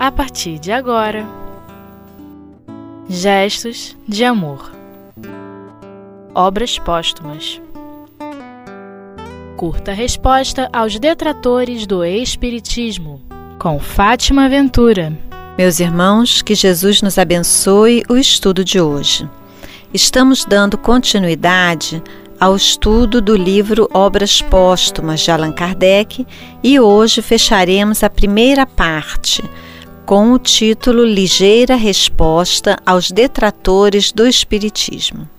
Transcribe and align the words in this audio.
a 0.00 0.10
partir 0.10 0.58
de 0.58 0.72
agora. 0.72 1.28
Gestos 3.06 3.94
de 4.08 4.24
amor. 4.24 4.72
Obras 6.34 6.78
póstumas. 6.78 7.60
Curta 9.58 9.92
resposta 9.92 10.70
aos 10.72 10.98
detratores 10.98 11.86
do 11.86 12.02
Espiritismo, 12.02 13.20
com 13.58 13.78
Fátima 13.78 14.48
Ventura. 14.48 15.12
Meus 15.58 15.80
irmãos, 15.80 16.40
que 16.40 16.54
Jesus 16.54 17.02
nos 17.02 17.18
abençoe 17.18 18.02
o 18.08 18.16
estudo 18.16 18.64
de 18.64 18.80
hoje. 18.80 19.28
Estamos 19.92 20.46
dando 20.46 20.78
continuidade 20.78 22.02
ao 22.40 22.56
estudo 22.56 23.20
do 23.20 23.36
livro 23.36 23.86
Obras 23.92 24.40
Póstumas 24.40 25.20
de 25.20 25.30
Allan 25.30 25.52
Kardec 25.52 26.26
e 26.62 26.80
hoje 26.80 27.20
fecharemos 27.20 28.02
a 28.02 28.08
primeira 28.08 28.64
parte 28.64 29.44
com 30.10 30.32
o 30.32 30.40
título 30.40 31.04
Ligeira 31.04 31.76
Resposta 31.76 32.76
aos 32.84 33.12
Detratores 33.12 34.10
do 34.10 34.26
Espiritismo. 34.26 35.30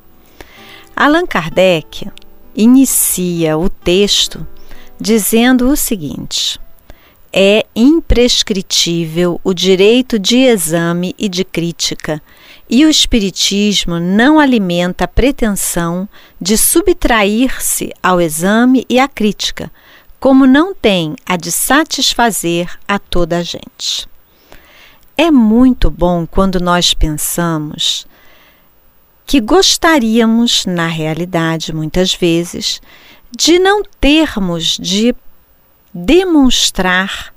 Allan 0.96 1.26
Kardec 1.26 2.10
inicia 2.56 3.58
o 3.58 3.70
texto 3.70 4.48
dizendo 4.98 5.68
o 5.68 5.76
seguinte: 5.76 6.58
é 7.34 7.66
imprescritível 7.76 9.42
o 9.44 9.54
direito 9.54 10.18
de 10.18 10.38
exame 10.38 11.14
e 11.20 11.28
de 11.28 11.44
crítica, 11.44 12.24
e 12.70 12.86
o 12.86 12.90
Espiritismo 12.90 14.00
não 14.00 14.40
alimenta 14.40 15.04
a 15.04 15.08
pretensão 15.10 16.08
de 16.40 16.58
subtrair-se 16.58 17.92
ao 18.02 18.22
exame 18.22 18.86
e 18.88 19.00
à 19.00 19.10
crítica, 19.10 19.70
como 20.18 20.48
não 20.48 20.74
tem 20.74 21.14
a 21.26 21.36
de 21.36 21.52
satisfazer 21.52 22.70
a 22.88 22.98
toda 22.98 23.40
a 23.40 23.44
gente. 23.44 24.10
É 25.24 25.30
muito 25.30 25.92
bom 25.92 26.26
quando 26.26 26.60
nós 26.60 26.96
pensamos 26.96 28.08
que 29.24 29.40
gostaríamos, 29.40 30.66
na 30.66 30.88
realidade, 30.88 31.72
muitas 31.72 32.12
vezes, 32.12 32.82
de 33.32 33.60
não 33.60 33.84
termos 33.84 34.80
de 34.80 35.16
demonstrar 35.94 37.32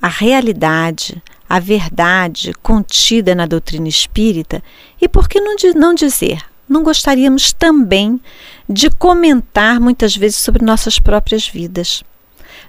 a 0.00 0.08
realidade, 0.08 1.22
a 1.46 1.60
verdade 1.60 2.54
contida 2.62 3.34
na 3.34 3.44
doutrina 3.44 3.88
espírita 3.88 4.62
e 4.98 5.06
por 5.06 5.28
que 5.28 5.38
não, 5.38 5.54
não 5.76 5.92
dizer? 5.92 6.40
Não 6.66 6.82
gostaríamos 6.82 7.52
também 7.52 8.18
de 8.66 8.88
comentar 8.88 9.78
muitas 9.78 10.16
vezes 10.16 10.38
sobre 10.38 10.64
nossas 10.64 10.98
próprias 10.98 11.46
vidas. 11.46 12.02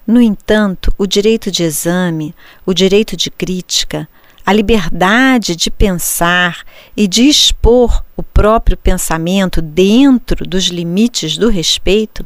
No 0.05 0.21
entanto, 0.21 0.93
o 0.97 1.07
direito 1.07 1.49
de 1.49 1.63
exame, 1.63 2.35
o 2.65 2.73
direito 2.73 3.15
de 3.15 3.31
crítica, 3.31 4.05
a 4.49 4.51
liberdade 4.51 5.55
de 5.55 5.69
pensar 5.69 6.65
e 6.97 7.07
de 7.07 7.29
expor 7.29 8.03
o 8.17 8.23
próprio 8.23 8.75
pensamento 8.75 9.61
dentro 9.61 10.43
dos 10.43 10.69
limites 10.69 11.37
do 11.37 11.49
respeito 11.49 12.25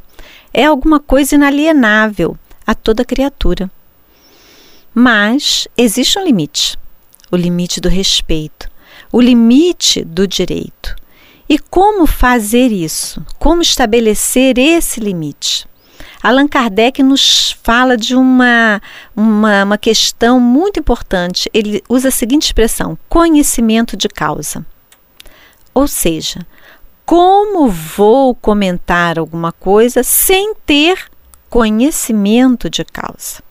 é 0.54 0.64
alguma 0.64 1.02
coisa 1.02 1.36
inalienável 1.36 2.38
a 2.66 2.74
toda 2.74 3.04
criatura. 3.04 3.70
Mas 4.96 5.68
existe 5.78 6.18
um 6.18 6.24
limite, 6.24 6.78
o 7.30 7.36
limite 7.36 7.82
do 7.82 7.90
respeito, 7.90 8.70
o 9.12 9.20
limite 9.20 10.02
do 10.06 10.26
direito. 10.26 10.96
E 11.50 11.60
como 11.60 12.08
fazer 12.08 12.72
isso? 12.72 13.22
Como 13.38 13.62
estabelecer 13.62 14.58
esse 14.58 15.02
limite? 15.02 15.68
Allan 16.24 16.48
Kardec 16.48 17.04
nos 17.04 17.52
fala 17.62 17.98
de 17.98 18.16
uma, 18.16 18.82
uma, 19.14 19.66
uma 19.66 19.78
questão 19.78 20.40
muito 20.40 20.80
importante. 20.80 21.50
Ele 21.54 21.84
usa 21.90 22.08
a 22.08 22.12
seguinte 22.12 22.44
expressão: 22.44 22.98
conhecimento 23.10 23.98
de 23.98 24.08
causa. 24.08 24.66
Ou 25.74 25.86
seja, 25.86 26.48
como 27.06 27.68
vou 27.68 28.34
comentar 28.34 29.20
alguma 29.20 29.52
coisa 29.52 30.02
sem 30.02 30.54
ter 30.66 30.98
conhecimento 31.50 32.70
de 32.70 32.86
causa? 32.86 33.44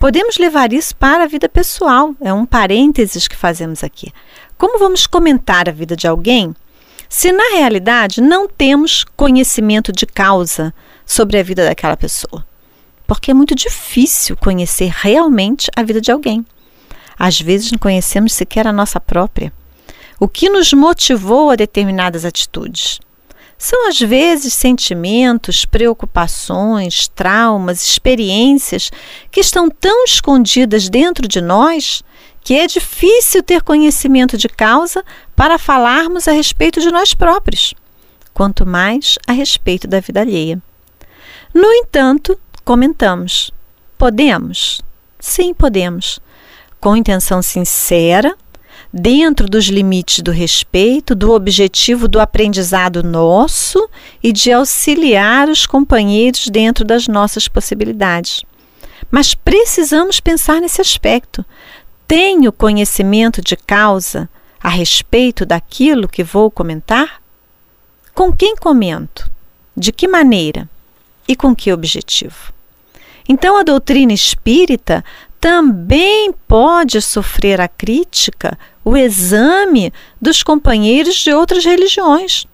Podemos 0.00 0.38
levar 0.38 0.72
isso 0.72 0.96
para 0.96 1.22
a 1.22 1.28
vida 1.28 1.48
pessoal, 1.48 2.16
é 2.20 2.32
um 2.32 2.44
parênteses 2.44 3.28
que 3.28 3.36
fazemos 3.36 3.84
aqui. 3.84 4.12
Como 4.58 4.76
vamos 4.76 5.06
comentar 5.06 5.68
a 5.68 5.72
vida 5.72 5.94
de 5.94 6.08
alguém 6.08 6.52
se 7.08 7.30
na 7.30 7.50
realidade 7.50 8.22
não 8.22 8.48
temos 8.48 9.04
conhecimento 9.04 9.92
de 9.92 10.06
causa 10.06 10.74
sobre 11.04 11.38
a 11.38 11.42
vida 11.42 11.64
daquela 11.64 11.96
pessoa. 11.96 12.44
Porque 13.06 13.30
é 13.30 13.34
muito 13.34 13.54
difícil 13.54 14.36
conhecer 14.36 14.90
realmente 14.92 15.70
a 15.76 15.82
vida 15.82 16.00
de 16.00 16.10
alguém. 16.10 16.44
Às 17.18 17.40
vezes 17.40 17.70
não 17.70 17.78
conhecemos 17.78 18.32
sequer 18.32 18.66
a 18.66 18.72
nossa 18.72 18.98
própria. 18.98 19.52
O 20.18 20.28
que 20.28 20.48
nos 20.48 20.72
motivou 20.72 21.50
a 21.50 21.56
determinadas 21.56 22.24
atitudes? 22.24 23.00
São 23.58 23.88
às 23.88 23.98
vezes 24.00 24.54
sentimentos, 24.54 25.64
preocupações, 25.64 27.06
traumas, 27.06 27.82
experiências 27.82 28.90
que 29.30 29.40
estão 29.40 29.70
tão 29.70 30.04
escondidas 30.04 30.88
dentro 30.88 31.28
de 31.28 31.40
nós 31.40 32.02
que 32.42 32.54
é 32.54 32.66
difícil 32.66 33.42
ter 33.42 33.62
conhecimento 33.62 34.36
de 34.36 34.48
causa 34.48 35.04
para 35.36 35.58
falarmos 35.58 36.26
a 36.26 36.32
respeito 36.32 36.80
de 36.80 36.90
nós 36.90 37.14
próprios, 37.14 37.72
quanto 38.34 38.66
mais 38.66 39.16
a 39.26 39.32
respeito 39.32 39.86
da 39.86 40.00
vida 40.00 40.20
alheia. 40.20 40.60
No 41.54 41.70
entanto, 41.72 42.38
comentamos: 42.64 43.50
podemos? 43.98 44.82
Sim, 45.18 45.52
podemos. 45.52 46.18
Com 46.80 46.96
intenção 46.96 47.42
sincera, 47.42 48.34
dentro 48.92 49.48
dos 49.48 49.66
limites 49.66 50.20
do 50.20 50.30
respeito, 50.30 51.14
do 51.14 51.32
objetivo 51.32 52.08
do 52.08 52.20
aprendizado 52.20 53.02
nosso 53.02 53.88
e 54.22 54.32
de 54.32 54.52
auxiliar 54.52 55.48
os 55.48 55.66
companheiros 55.66 56.48
dentro 56.48 56.84
das 56.84 57.06
nossas 57.06 57.48
possibilidades. 57.48 58.42
Mas 59.10 59.34
precisamos 59.34 60.20
pensar 60.20 60.60
nesse 60.60 60.80
aspecto. 60.80 61.44
Tenho 62.08 62.52
conhecimento 62.52 63.40
de 63.40 63.56
causa 63.56 64.28
a 64.60 64.68
respeito 64.68 65.44
daquilo 65.44 66.08
que 66.08 66.22
vou 66.22 66.50
comentar? 66.50 67.20
Com 68.14 68.32
quem 68.32 68.56
comento? 68.56 69.30
De 69.76 69.92
que 69.92 70.06
maneira? 70.06 70.68
E 71.26 71.36
com 71.36 71.54
que 71.54 71.72
objetivo. 71.72 72.52
Então, 73.28 73.56
a 73.56 73.62
doutrina 73.62 74.12
espírita 74.12 75.04
também 75.40 76.32
pode 76.46 77.00
sofrer 77.00 77.60
a 77.60 77.68
crítica, 77.68 78.58
o 78.84 78.96
exame 78.96 79.92
dos 80.20 80.42
companheiros 80.42 81.16
de 81.16 81.32
outras 81.32 81.64
religiões, 81.64 82.46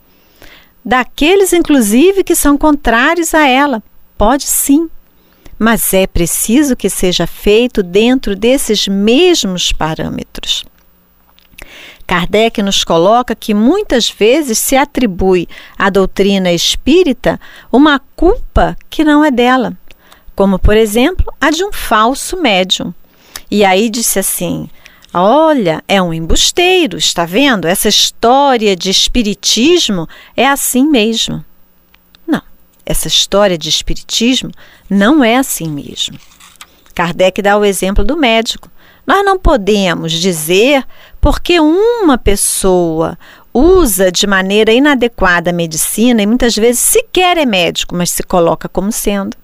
daqueles, 0.85 1.53
inclusive, 1.53 2.25
que 2.25 2.35
são 2.35 2.57
contrários 2.57 3.35
a 3.35 3.47
ela. 3.47 3.83
Pode 4.17 4.45
sim, 4.45 4.89
mas 5.59 5.93
é 5.93 6.07
preciso 6.07 6.77
que 6.77 6.89
seja 6.89 7.27
feito 7.27 7.83
dentro 7.83 8.35
desses 8.35 8.89
mesmos 8.89 9.73
parâmetros. 9.73 10.65
Kardec 12.09 12.63
nos 12.63 12.85
coloca 12.85 13.35
que 13.35 13.53
muitas 13.53 14.09
vezes 14.09 14.59
se 14.59 14.75
atribui 14.75 15.47
à 15.79 15.91
doutrina 15.91 16.51
espírita 16.51 17.39
uma 17.71 18.01
culpa 18.17 18.75
que 18.89 19.05
não 19.05 19.23
é 19.23 19.31
dela, 19.31 19.77
como 20.35 20.59
por 20.59 20.75
exemplo 20.75 21.31
a 21.39 21.51
de 21.51 21.63
um 21.63 21.71
falso 21.71 22.41
médium. 22.41 22.95
E 23.51 23.63
aí 23.63 23.91
disse 23.91 24.19
assim: 24.19 24.71
Olha, 25.13 25.85
é 25.87 26.01
um 26.01 26.15
embusteiro, 26.15 26.97
está 26.97 27.27
vendo? 27.27 27.69
Essa 27.69 27.91
história 27.91 28.75
de 28.75 28.89
espiritismo 28.89 30.09
é 30.35 30.49
assim 30.49 30.87
mesmo. 30.87 31.45
Não, 32.27 32.43
essa 32.87 33.07
história 33.07 33.59
de 33.59 33.69
espiritismo 33.69 34.51
não 34.89 35.23
é 35.23 35.37
assim 35.37 35.69
mesmo. 35.69 36.19
Kardec 36.95 37.43
dá 37.43 37.59
o 37.59 37.67
exemplo 37.67 38.03
do 38.03 38.17
médico. 38.17 38.71
Nós 39.09 39.25
não 39.25 39.39
podemos 39.39 40.13
dizer 40.13 40.85
porque 41.21 41.59
uma 41.61 42.17
pessoa 42.17 43.19
usa 43.53 44.13
de 44.13 44.27
maneira 44.27 44.73
inadequada 44.73 45.51
a 45.51 45.53
medicina 45.53 46.23
e 46.23 46.27
muitas 46.27 46.55
vezes 46.55 46.81
sequer 46.81 47.37
é 47.37 47.47
médico, 47.47 47.95
mas 47.95 48.11
se 48.11 48.23
coloca 48.23 48.69
como 48.69 48.93
sendo. 48.93 49.37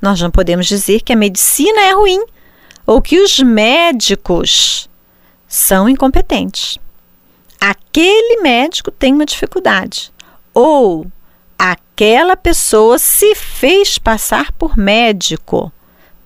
Nós 0.00 0.20
não 0.20 0.30
podemos 0.30 0.66
dizer 0.66 1.02
que 1.02 1.12
a 1.12 1.16
medicina 1.16 1.80
é 1.82 1.92
ruim 1.92 2.24
ou 2.86 3.00
que 3.00 3.20
os 3.20 3.38
médicos 3.38 4.88
são 5.46 5.88
incompetentes. 5.88 6.78
Aquele 7.60 8.42
médico 8.42 8.90
tem 8.90 9.14
uma 9.14 9.24
dificuldade 9.26 10.12
ou 10.52 11.06
aquela 11.56 12.36
pessoa 12.36 12.98
se 12.98 13.34
fez 13.36 13.98
passar 13.98 14.50
por 14.52 14.76
médico 14.76 15.72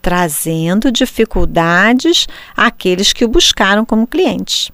trazendo 0.06 0.93
dificuldades 0.93 2.29
àqueles 2.56 3.12
que 3.12 3.25
o 3.25 3.29
buscaram 3.29 3.85
como 3.85 4.06
clientes. 4.06 4.70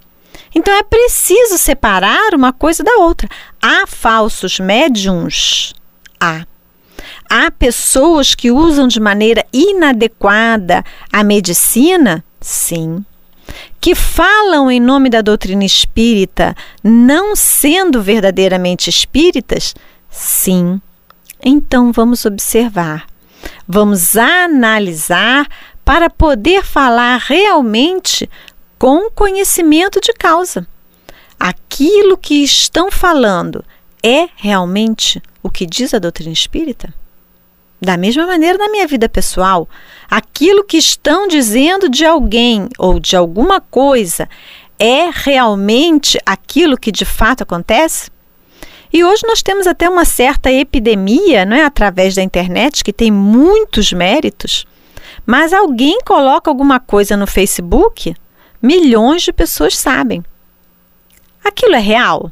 Então 0.54 0.74
é 0.74 0.82
preciso 0.82 1.56
separar 1.56 2.34
uma 2.34 2.52
coisa 2.52 2.84
da 2.84 2.96
outra. 2.96 3.26
Há 3.58 3.86
falsos 3.86 4.60
médiums? 4.60 5.72
Há. 6.20 6.44
Há 7.30 7.50
pessoas 7.50 8.34
que 8.34 8.50
usam 8.50 8.86
de 8.86 9.00
maneira 9.00 9.42
inadequada 9.50 10.84
a 11.10 11.24
medicina? 11.24 12.22
Sim. 12.38 13.02
que 13.80 13.94
falam 13.94 14.70
em 14.70 14.78
nome 14.78 15.08
da 15.08 15.22
doutrina 15.22 15.64
espírita, 15.64 16.54
não 16.84 17.34
sendo 17.34 18.02
verdadeiramente 18.02 18.90
espíritas? 18.90 19.74
Sim. 20.10 20.78
Então 21.42 21.90
vamos 21.90 22.26
observar, 22.26 23.06
vamos 23.66 24.16
analisar 24.16 25.46
para 25.84 26.08
poder 26.08 26.64
falar 26.64 27.18
realmente 27.18 28.28
com 28.78 29.10
conhecimento 29.10 30.00
de 30.00 30.12
causa. 30.12 30.66
Aquilo 31.38 32.16
que 32.16 32.42
estão 32.42 32.90
falando 32.90 33.64
é 34.02 34.28
realmente 34.36 35.20
o 35.42 35.50
que 35.50 35.66
diz 35.66 35.92
a 35.92 35.98
doutrina 35.98 36.32
espírita? 36.32 36.94
Da 37.80 37.96
mesma 37.96 38.26
maneira 38.28 38.58
na 38.58 38.68
minha 38.68 38.86
vida 38.86 39.08
pessoal, 39.08 39.68
aquilo 40.08 40.62
que 40.62 40.76
estão 40.76 41.26
dizendo 41.26 41.88
de 41.88 42.04
alguém 42.04 42.68
ou 42.78 43.00
de 43.00 43.16
alguma 43.16 43.60
coisa 43.60 44.28
é 44.78 45.10
realmente 45.12 46.16
aquilo 46.24 46.78
que 46.78 46.92
de 46.92 47.04
fato 47.04 47.42
acontece? 47.42 48.08
E 48.92 49.02
hoje 49.02 49.22
nós 49.26 49.42
temos 49.42 49.66
até 49.66 49.88
uma 49.88 50.04
certa 50.04 50.52
epidemia, 50.52 51.44
não 51.46 51.56
é, 51.56 51.64
através 51.64 52.14
da 52.14 52.22
internet 52.22 52.84
que 52.84 52.92
tem 52.92 53.10
muitos 53.10 53.92
méritos. 53.92 54.66
Mas 55.24 55.52
alguém 55.52 55.98
coloca 56.04 56.50
alguma 56.50 56.78
coisa 56.78 57.16
no 57.16 57.26
Facebook, 57.26 58.14
milhões 58.60 59.22
de 59.22 59.32
pessoas 59.32 59.78
sabem. 59.78 60.22
Aquilo 61.42 61.74
é 61.74 61.80
real? 61.80 62.30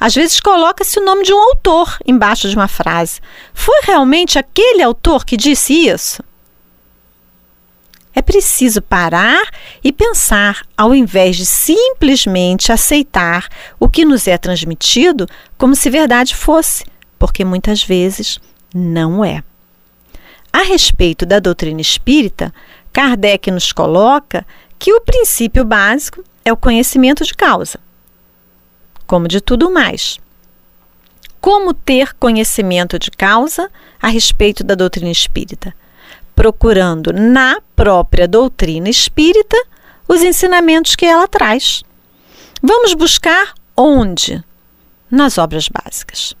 Às 0.00 0.14
vezes 0.14 0.40
coloca-se 0.40 0.98
o 0.98 1.04
nome 1.04 1.24
de 1.24 1.32
um 1.34 1.42
autor 1.42 1.98
embaixo 2.06 2.48
de 2.48 2.56
uma 2.56 2.68
frase. 2.68 3.20
Foi 3.52 3.80
realmente 3.82 4.38
aquele 4.38 4.82
autor 4.82 5.24
que 5.24 5.36
disse 5.36 5.88
isso? 5.88 6.22
Preciso 8.28 8.82
parar 8.82 9.48
e 9.82 9.90
pensar, 9.90 10.60
ao 10.76 10.94
invés 10.94 11.34
de 11.34 11.46
simplesmente 11.46 12.70
aceitar 12.70 13.48
o 13.80 13.88
que 13.88 14.04
nos 14.04 14.28
é 14.28 14.36
transmitido 14.36 15.26
como 15.56 15.74
se 15.74 15.88
verdade 15.88 16.36
fosse, 16.36 16.84
porque 17.18 17.42
muitas 17.42 17.82
vezes 17.82 18.38
não 18.74 19.24
é. 19.24 19.42
A 20.52 20.62
respeito 20.62 21.24
da 21.24 21.38
doutrina 21.38 21.80
espírita, 21.80 22.52
Kardec 22.92 23.50
nos 23.50 23.72
coloca 23.72 24.46
que 24.78 24.92
o 24.92 25.00
princípio 25.00 25.64
básico 25.64 26.22
é 26.44 26.52
o 26.52 26.56
conhecimento 26.56 27.24
de 27.24 27.32
causa 27.32 27.80
como 29.08 29.26
de 29.26 29.40
tudo 29.40 29.70
mais. 29.70 30.20
Como 31.40 31.72
ter 31.72 32.12
conhecimento 32.14 32.98
de 32.98 33.10
causa 33.10 33.70
a 34.00 34.08
respeito 34.08 34.62
da 34.62 34.74
doutrina 34.74 35.10
espírita? 35.10 35.74
Procurando 36.38 37.12
na 37.12 37.60
própria 37.74 38.28
doutrina 38.28 38.88
espírita 38.88 39.56
os 40.06 40.22
ensinamentos 40.22 40.94
que 40.94 41.04
ela 41.04 41.26
traz. 41.26 41.82
Vamos 42.62 42.94
buscar 42.94 43.54
onde? 43.76 44.40
Nas 45.10 45.36
obras 45.36 45.68
básicas. 45.68 46.36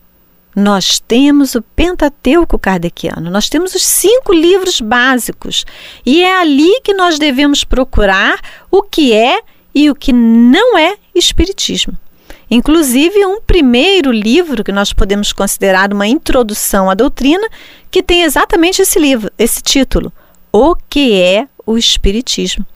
Nós 0.54 1.00
temos 1.00 1.56
o 1.56 1.62
Pentateuco 1.62 2.60
Kardeciano, 2.60 3.28
nós 3.28 3.48
temos 3.48 3.74
os 3.74 3.84
cinco 3.84 4.32
livros 4.32 4.80
básicos, 4.80 5.64
e 6.06 6.22
é 6.22 6.40
ali 6.40 6.80
que 6.82 6.94
nós 6.94 7.18
devemos 7.18 7.64
procurar 7.64 8.38
o 8.70 8.84
que 8.84 9.12
é 9.12 9.42
e 9.74 9.90
o 9.90 9.96
que 9.96 10.12
não 10.12 10.78
é 10.78 10.96
Espiritismo. 11.12 11.98
Inclusive, 12.50 13.26
um 13.26 13.40
primeiro 13.40 14.10
livro 14.10 14.64
que 14.64 14.72
nós 14.72 14.92
podemos 14.92 15.32
considerar 15.32 15.92
uma 15.92 16.06
introdução 16.06 16.88
à 16.88 16.94
doutrina, 16.94 17.46
que 17.90 18.02
tem 18.02 18.22
exatamente 18.22 18.80
esse 18.80 18.98
livro, 18.98 19.30
esse 19.38 19.62
título: 19.62 20.12
O 20.50 20.74
que 20.74 21.20
é 21.20 21.46
o 21.66 21.76
Espiritismo? 21.76 22.66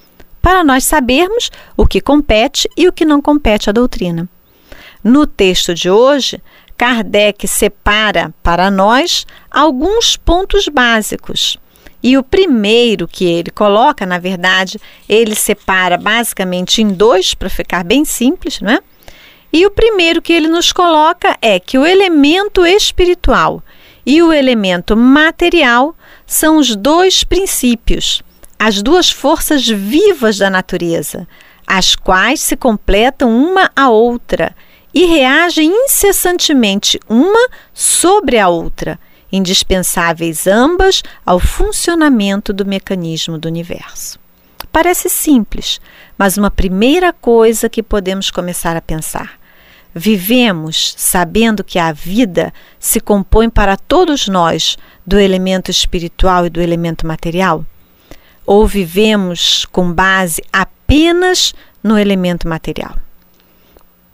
Para 0.43 0.63
nós 0.63 0.85
sabermos 0.85 1.51
o 1.77 1.87
que 1.87 2.01
compete 2.01 2.69
e 2.77 2.87
o 2.87 2.93
que 2.93 3.05
não 3.05 3.23
compete 3.23 3.71
à 3.71 3.73
doutrina. 3.73 4.29
No 5.03 5.27
texto 5.27 5.75
de 5.75 5.89
hoje, 5.89 6.43
Kardec 6.77 7.47
separa 7.49 8.35
para 8.43 8.71
nós 8.71 9.27
alguns 9.51 10.17
pontos 10.17 10.69
básicos. 10.69 11.57
E 12.03 12.19
o 12.19 12.25
primeiro 12.25 13.07
que 13.07 13.25
ele 13.25 13.51
coloca, 13.51 14.05
na 14.05 14.19
verdade, 14.19 14.81
ele 15.09 15.37
separa 15.37 15.97
basicamente 15.97 16.83
em 16.83 16.89
dois, 16.89 17.35
para 17.35 17.49
ficar 17.49 17.85
bem 17.85 18.05
simples, 18.05 18.61
não 18.61 18.73
é? 18.73 18.81
E 19.53 19.67
o 19.67 19.71
primeiro 19.71 20.23
que 20.23 20.33
ele 20.33 20.49
nos 20.49 20.73
coloca 20.73 21.37
é 21.43 21.61
que 21.61 21.77
o 21.77 21.85
elemento 21.85 22.65
espiritual 22.65 23.63
e 24.05 24.23
o 24.23 24.33
elemento 24.33 24.97
material 24.97 25.95
são 26.27 26.57
os 26.57 26.75
dois 26.75 27.23
princípios, 27.23 28.23
as 28.59 28.81
duas 28.81 29.11
forças 29.11 29.69
vivas 29.69 30.39
da 30.39 30.49
natureza, 30.49 31.29
as 31.67 31.95
quais 31.95 32.41
se 32.41 32.57
completam 32.57 33.31
uma 33.31 33.71
a 33.77 33.91
outra 33.91 34.57
e 34.95 35.05
reagem 35.05 35.71
incessantemente 35.71 36.99
uma 37.07 37.49
sobre 37.75 38.39
a 38.39 38.49
outra, 38.49 38.99
indispensáveis 39.31 40.47
ambas 40.47 41.03
ao 41.27 41.39
funcionamento 41.39 42.55
do 42.55 42.65
mecanismo 42.65 43.37
do 43.37 43.49
universo. 43.49 44.19
Parece 44.73 45.11
simples, 45.11 45.79
mas 46.17 46.39
uma 46.39 46.51
primeira 46.51 47.13
coisa 47.13 47.69
que 47.69 47.83
podemos 47.83 48.31
começar 48.31 48.77
a 48.77 48.81
pensar 48.81 49.42
Vivemos 49.95 50.95
sabendo 50.97 51.63
que 51.63 51.79
a 51.79 51.93
vida 51.93 52.53
se 52.79 52.99
compõe 53.01 53.51
para 53.51 53.77
todos 53.77 54.27
nós 54.27 54.79
do 55.07 55.19
elemento 55.19 55.71
espiritual 55.71 56.47
e 56.47 56.51
do 56.51 56.61
elemento 56.61 57.07
material? 57.07 57.65
Ou 58.47 58.67
vivemos 58.67 59.67
com 59.67 59.93
base 59.93 60.43
apenas 60.53 61.55
no 61.83 61.99
elemento 61.99 62.49
material? 62.49 62.97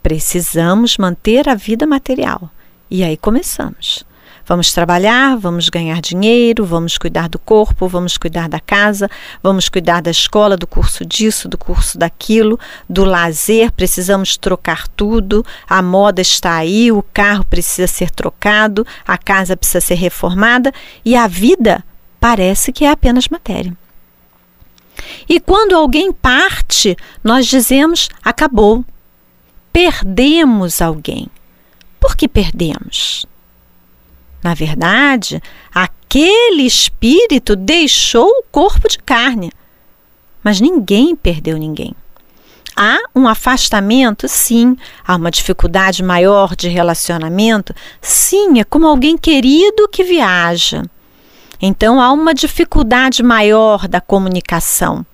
Precisamos 0.03 0.97
manter 0.97 1.47
a 1.47 1.55
vida 1.55 1.87
material. 1.87 2.49
E 2.89 3.03
aí 3.03 3.15
começamos. 3.15 4.03
Vamos 4.49 4.73
trabalhar, 4.73 5.37
vamos 5.37 5.69
ganhar 5.69 6.01
dinheiro, 6.01 6.65
vamos 6.65 6.97
cuidar 6.97 7.29
do 7.29 7.37
corpo, 7.37 7.87
vamos 7.87 8.17
cuidar 8.17 8.49
da 8.49 8.59
casa, 8.59 9.07
vamos 9.43 9.69
cuidar 9.69 10.01
da 10.01 10.09
escola, 10.09 10.57
do 10.57 10.65
curso 10.65 11.05
disso, 11.05 11.47
do 11.47 11.55
curso 11.55 11.99
daquilo, 11.99 12.59
do 12.89 13.05
lazer, 13.05 13.71
precisamos 13.71 14.37
trocar 14.37 14.87
tudo, 14.87 15.45
a 15.69 15.83
moda 15.83 16.19
está 16.19 16.55
aí, 16.55 16.91
o 16.91 17.03
carro 17.13 17.45
precisa 17.45 17.85
ser 17.85 18.09
trocado, 18.09 18.87
a 19.07 19.19
casa 19.19 19.55
precisa 19.55 19.81
ser 19.81 19.93
reformada 19.93 20.73
e 21.05 21.15
a 21.15 21.27
vida 21.27 21.85
parece 22.19 22.71
que 22.71 22.83
é 22.83 22.89
apenas 22.89 23.27
matéria. 23.27 23.77
E 25.29 25.39
quando 25.39 25.75
alguém 25.75 26.11
parte, 26.11 26.97
nós 27.23 27.45
dizemos: 27.45 28.09
acabou. 28.23 28.83
Perdemos 29.71 30.81
alguém. 30.81 31.27
Por 31.99 32.17
que 32.17 32.27
perdemos? 32.27 33.28
Na 34.43 34.53
verdade, 34.53 35.41
aquele 35.73 36.63
espírito 36.63 37.55
deixou 37.55 38.27
o 38.27 38.43
corpo 38.51 38.87
de 38.87 38.97
carne, 38.99 39.51
mas 40.43 40.61
ninguém 40.61 41.15
perdeu 41.15 41.57
ninguém. 41.57 41.93
Há 42.81 42.97
um 43.13 43.27
afastamento? 43.27 44.25
Sim. 44.29 44.77
Há 45.05 45.17
uma 45.17 45.29
dificuldade 45.29 46.01
maior 46.01 46.55
de 46.55 46.69
relacionamento? 46.69 47.75
Sim, 48.01 48.57
é 48.59 48.63
como 48.63 48.87
alguém 48.87 49.17
querido 49.17 49.89
que 49.89 50.01
viaja. 50.01 50.83
Então 51.61 51.99
há 51.99 52.09
uma 52.13 52.33
dificuldade 52.33 53.21
maior 53.21 53.85
da 53.85 53.99
comunicação. 53.99 55.05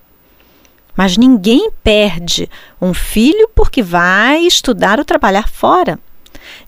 Mas 0.95 1.17
ninguém 1.17 1.71
perde 1.83 2.47
um 2.79 2.93
filho 2.93 3.49
porque 3.55 3.81
vai 3.81 4.41
estudar 4.41 4.99
ou 4.99 5.05
trabalhar 5.05 5.49
fora. 5.49 5.99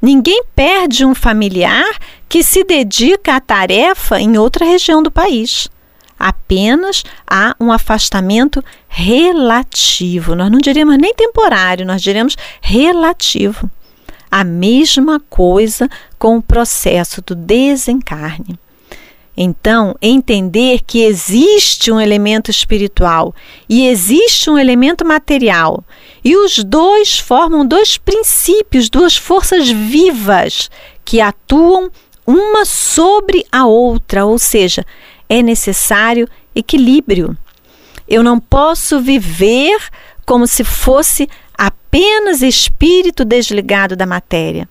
Ninguém 0.01 0.43
perde 0.55 1.05
um 1.05 1.13
familiar 1.13 1.97
que 2.29 2.43
se 2.43 2.63
dedica 2.63 3.35
à 3.35 3.39
tarefa 3.39 4.19
em 4.19 4.37
outra 4.37 4.65
região 4.65 5.01
do 5.01 5.11
país. 5.11 5.67
Apenas 6.19 7.03
há 7.29 7.55
um 7.59 7.71
afastamento 7.71 8.63
relativo. 8.87 10.35
Nós 10.35 10.51
não 10.51 10.57
diríamos 10.59 10.97
nem 10.97 11.13
temporário, 11.13 11.85
nós 11.85 12.01
diríamos 12.01 12.35
relativo. 12.59 13.69
A 14.29 14.43
mesma 14.43 15.19
coisa 15.29 15.87
com 16.17 16.37
o 16.37 16.41
processo 16.41 17.21
do 17.21 17.35
desencarne. 17.35 18.59
Então, 19.39 19.95
entender 20.01 20.81
que 20.85 21.03
existe 21.03 21.91
um 21.91 22.01
elemento 22.01 22.49
espiritual 22.49 23.35
e 23.69 23.87
existe 23.87 24.49
um 24.49 24.57
elemento 24.57 25.05
material, 25.05 25.83
e 26.23 26.35
os 26.35 26.63
dois 26.63 27.19
formam 27.19 27.63
dois 27.63 27.97
princípios, 27.97 28.89
duas 28.89 29.15
forças 29.15 29.69
vivas 29.69 30.71
que 31.05 31.21
atuam 31.21 31.91
uma 32.27 32.65
sobre 32.65 33.45
a 33.49 33.65
outra, 33.65 34.25
ou 34.25 34.37
seja, 34.37 34.85
é 35.29 35.41
necessário 35.41 36.27
equilíbrio. 36.53 37.35
Eu 38.07 38.21
não 38.21 38.39
posso 38.39 38.99
viver 38.99 39.79
como 40.25 40.45
se 40.45 40.63
fosse 40.63 41.29
apenas 41.57 42.41
espírito 42.41 43.23
desligado 43.23 43.95
da 43.95 44.05
matéria. 44.05 44.69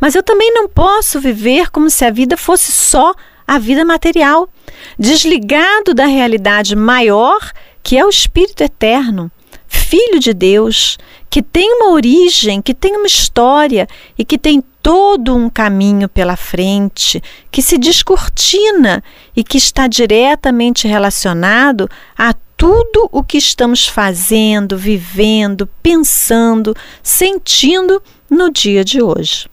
Mas 0.00 0.14
eu 0.14 0.22
também 0.22 0.52
não 0.52 0.68
posso 0.68 1.20
viver 1.20 1.70
como 1.70 1.90
se 1.90 2.04
a 2.04 2.10
vida 2.10 2.36
fosse 2.36 2.72
só 2.72 3.14
a 3.46 3.58
vida 3.58 3.84
material, 3.84 4.48
desligado 4.98 5.92
da 5.92 6.06
realidade 6.06 6.74
maior 6.74 7.52
que 7.84 7.98
é 7.98 8.04
o 8.04 8.08
Espírito 8.08 8.62
eterno. 8.62 9.30
filho 9.68 10.18
de 10.18 10.32
Deus, 10.32 10.96
que 11.28 11.42
tem 11.42 11.70
uma 11.74 11.90
origem, 11.90 12.62
que 12.62 12.72
tem 12.72 12.96
uma 12.96 13.06
história 13.06 13.86
e 14.16 14.24
que 14.24 14.38
tem 14.38 14.64
todo 14.84 15.34
um 15.34 15.48
caminho 15.48 16.10
pela 16.10 16.36
frente, 16.36 17.22
que 17.50 17.62
se 17.62 17.78
descortina 17.78 19.02
e 19.34 19.42
que 19.42 19.56
está 19.56 19.86
diretamente 19.86 20.86
relacionado 20.86 21.88
a 22.18 22.34
tudo 22.54 23.08
o 23.10 23.24
que 23.24 23.38
estamos 23.38 23.88
fazendo, 23.88 24.76
vivendo, 24.76 25.66
pensando, 25.82 26.76
sentindo 27.02 28.02
no 28.28 28.50
dia 28.50 28.84
de 28.84 29.00
hoje. 29.00 29.48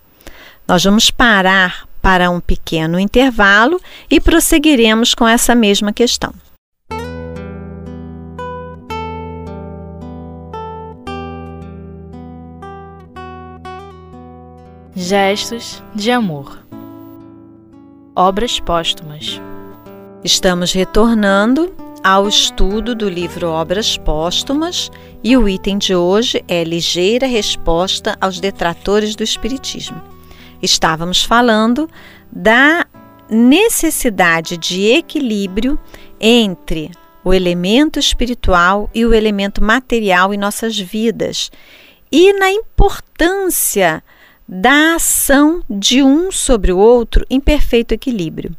Nós 0.67 0.83
vamos 0.83 1.09
parar 1.09 1.87
para 2.01 2.29
um 2.29 2.41
pequeno 2.41 2.99
intervalo 2.99 3.79
e 4.09 4.19
prosseguiremos 4.19 5.15
com 5.15 5.25
essa 5.25 5.55
mesma 5.55 5.93
questão. 5.93 6.33
Gestos 15.03 15.81
de 15.95 16.11
amor. 16.11 16.63
Obras 18.15 18.59
póstumas. 18.59 19.41
Estamos 20.23 20.73
retornando 20.73 21.73
ao 22.03 22.27
estudo 22.27 22.93
do 22.93 23.09
livro 23.09 23.49
Obras 23.49 23.97
Póstumas 23.97 24.91
e 25.23 25.35
o 25.35 25.49
item 25.49 25.79
de 25.79 25.95
hoje 25.95 26.45
é 26.47 26.63
Ligeira 26.63 27.25
Resposta 27.25 28.15
aos 28.21 28.39
Detratores 28.39 29.15
do 29.15 29.23
Espiritismo. 29.23 29.99
Estávamos 30.61 31.23
falando 31.23 31.89
da 32.31 32.85
necessidade 33.27 34.55
de 34.55 34.85
equilíbrio 34.85 35.79
entre 36.19 36.91
o 37.23 37.33
elemento 37.33 37.97
espiritual 37.97 38.87
e 38.93 39.03
o 39.03 39.15
elemento 39.15 39.63
material 39.63 40.31
em 40.31 40.37
nossas 40.37 40.77
vidas 40.77 41.51
e 42.11 42.31
na 42.33 42.51
importância 42.51 44.03
da 44.53 44.95
ação 44.95 45.63
de 45.69 46.03
um 46.03 46.29
sobre 46.29 46.73
o 46.73 46.77
outro 46.77 47.25
em 47.29 47.39
perfeito 47.39 47.93
equilíbrio. 47.93 48.53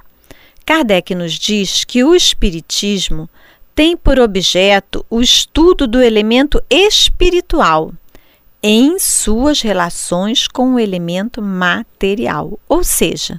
Kardec 0.65 1.15
nos 1.15 1.35
diz 1.35 1.85
que 1.85 2.03
o 2.03 2.15
Espiritismo 2.15 3.29
tem 3.75 3.95
por 3.95 4.19
objeto 4.19 5.05
o 5.11 5.21
estudo 5.21 5.87
do 5.87 6.01
elemento 6.01 6.63
espiritual 6.71 7.93
em 8.63 8.99
suas 8.99 9.61
relações 9.61 10.47
com 10.47 10.75
o 10.75 10.81
elemento 10.81 11.43
material, 11.43 12.59
ou 12.67 12.83
seja, 12.83 13.39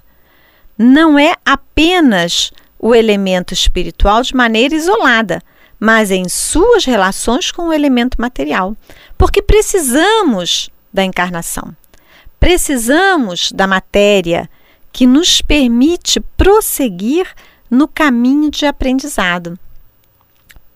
não 0.78 1.18
é 1.18 1.34
apenas 1.44 2.52
o 2.78 2.94
elemento 2.94 3.52
espiritual 3.52 4.22
de 4.22 4.36
maneira 4.36 4.76
isolada, 4.76 5.42
mas 5.80 6.12
em 6.12 6.30
suas 6.30 6.86
relações 6.86 7.50
com 7.50 7.70
o 7.70 7.74
elemento 7.74 8.22
material, 8.22 8.78
porque 9.18 9.42
precisamos 9.42 10.70
da 10.94 11.04
encarnação. 11.04 11.76
Precisamos 12.44 13.54
da 13.54 13.66
matéria 13.66 14.50
que 14.92 15.08
nos 15.08 15.42
permite 15.42 16.20
prosseguir 16.20 17.26
no 17.72 17.88
caminho 17.88 18.52
de 18.52 18.66
aprendizado. 18.66 19.58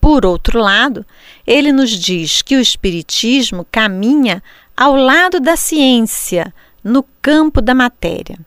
Por 0.00 0.24
outro 0.24 0.60
lado, 0.60 1.04
ele 1.46 1.70
nos 1.70 1.90
diz 1.90 2.40
que 2.40 2.56
o 2.56 2.60
Espiritismo 2.60 3.66
caminha 3.70 4.42
ao 4.74 4.96
lado 4.96 5.40
da 5.40 5.56
ciência, 5.56 6.54
no 6.82 7.04
campo 7.20 7.60
da 7.60 7.74
matéria. 7.74 8.38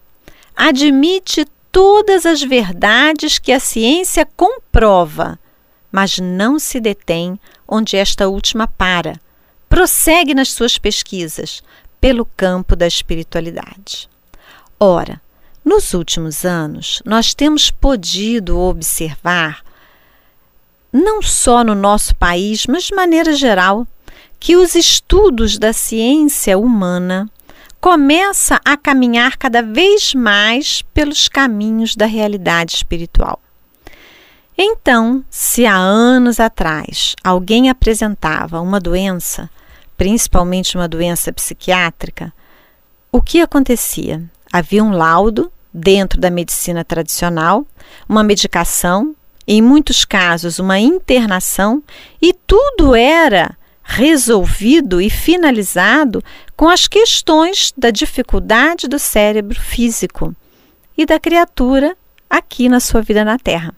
Admite 0.56 1.46
todas 1.72 2.26
as 2.26 2.42
verdades 2.42 3.38
que 3.38 3.52
a 3.52 3.60
ciência 3.60 4.28
comprova, 4.36 5.38
mas 5.92 6.18
não 6.18 6.58
se 6.58 6.80
detém 6.80 7.40
onde 7.68 7.98
esta 7.98 8.28
última 8.28 8.66
para. 8.66 9.14
Prossegue 9.70 10.34
nas 10.34 10.50
suas 10.50 10.80
pesquisas, 10.80 11.62
pelo 12.02 12.26
campo 12.26 12.76
da 12.76 12.88
espiritualidade. 12.88 14.10
Ora, 14.80 15.22
nos 15.64 15.94
últimos 15.94 16.44
anos, 16.44 17.04
nós 17.06 17.36
temos 17.36 17.70
podido 17.70 18.58
observar, 18.58 19.64
não 20.92 21.22
só 21.22 21.64
no 21.64 21.76
nosso 21.76 22.16
país, 22.16 22.66
mas 22.66 22.86
de 22.86 22.96
maneira 22.96 23.34
geral, 23.34 23.88
que 24.40 24.56
os 24.56 24.74
estudos 24.74 25.60
da 25.60 25.72
ciência 25.72 26.58
humana 26.58 27.30
começa 27.80 28.60
a 28.66 28.76
caminhar 28.76 29.38
cada 29.38 29.62
vez 29.62 30.16
mais 30.16 30.82
pelos 30.94 31.28
caminhos 31.28 31.96
da 31.96 32.08
realidade 32.08 32.74
espiritual. 32.76 33.40
Então, 34.58 35.24
se 35.30 35.66
há 35.66 35.76
anos 35.76 36.40
atrás 36.40 37.16
alguém 37.24 37.70
apresentava 37.70 38.60
uma 38.62 38.80
doença, 38.80 39.50
principalmente 40.02 40.76
uma 40.76 40.88
doença 40.88 41.32
psiquiátrica, 41.32 42.34
o 43.12 43.22
que 43.22 43.40
acontecia? 43.40 44.24
Havia 44.52 44.84
um 44.84 44.90
laudo 44.90 45.52
dentro 45.72 46.20
da 46.20 46.32
medicina 46.32 46.84
tradicional, 46.84 47.68
uma 48.10 48.24
medicação, 48.24 49.16
em 49.48 49.62
muitos 49.62 50.04
casos, 50.04 50.58
uma 50.58 50.80
internação, 50.80 51.84
e 52.20 52.34
tudo 52.34 52.96
era 52.96 53.56
resolvido 53.84 55.00
e 55.00 55.08
finalizado 55.08 56.24
com 56.58 56.68
as 56.68 56.88
questões 56.88 57.72
da 57.78 57.92
dificuldade 57.92 58.88
do 58.88 58.98
cérebro 58.98 59.62
físico 59.62 60.36
e 60.98 61.06
da 61.06 61.20
criatura 61.20 61.96
aqui 62.28 62.68
na 62.68 62.80
sua 62.80 63.04
vida 63.04 63.24
na 63.24 63.38
Terra. 63.38 63.72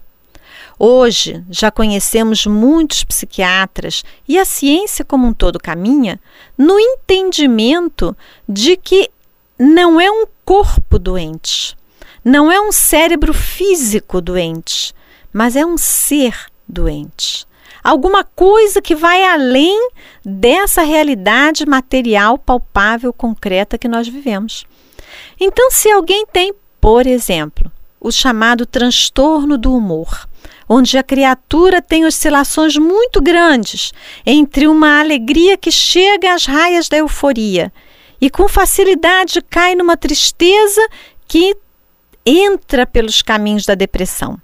Hoje 0.78 1.44
já 1.50 1.70
conhecemos 1.70 2.46
muitos 2.46 3.04
psiquiatras 3.04 4.04
e 4.28 4.40
a 4.40 4.46
ciência 4.46 5.06
como 5.06 5.28
um 5.28 5.34
todo 5.34 5.60
caminha 5.60 6.20
no 6.58 6.80
entendimento 6.80 8.16
de 8.48 8.76
que 8.76 9.10
não 9.58 10.02
é 10.02 10.10
um 10.10 10.26
corpo 10.44 10.98
doente, 10.98 11.78
não 12.24 12.52
é 12.52 12.60
um 12.60 12.72
cérebro 12.72 13.34
físico 13.34 14.20
doente, 14.20 14.94
mas 15.32 15.56
é 15.56 15.66
um 15.66 15.78
ser 15.78 16.36
doente. 16.68 17.46
Alguma 17.84 18.24
coisa 18.24 18.82
que 18.82 18.96
vai 18.96 19.26
além 19.26 19.90
dessa 20.24 20.84
realidade 20.84 21.66
material, 21.66 22.38
palpável, 22.38 23.12
concreta 23.12 23.78
que 23.78 23.90
nós 23.90 24.08
vivemos. 24.08 24.66
Então, 25.40 25.70
se 25.70 25.92
alguém 25.92 26.26
tem, 26.26 26.54
por 26.80 27.06
exemplo, 27.06 27.70
o 28.00 28.12
chamado 28.12 28.66
transtorno 28.66 29.58
do 29.58 29.76
humor, 29.76 30.28
onde 30.68 30.98
a 30.98 31.04
criatura 31.04 31.82
tem 31.82 32.06
oscilações 32.06 32.78
muito 32.78 33.22
grandes 33.22 33.92
entre 34.26 34.68
uma 34.68 35.00
alegria 35.00 35.58
que 35.58 35.72
chega 35.72 36.34
às 36.34 36.46
raias 36.46 36.88
da 36.88 36.98
euforia 36.98 37.72
e 38.20 38.30
com 38.30 38.48
facilidade 38.48 39.42
cai 39.42 39.76
numa 39.76 39.98
tristeza 39.98 40.82
que 41.28 41.56
entra 42.26 42.86
pelos 42.86 43.22
caminhos 43.22 43.66
da 43.66 43.76
depressão, 43.76 44.40